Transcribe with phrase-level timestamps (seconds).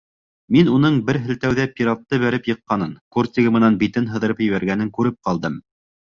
[0.53, 5.63] Мин уның бер һелтәүҙә пиратты бәреп йыҡҡанын, кортигы менән битен һыҙырып ебәргәнен күреп ҡалдым.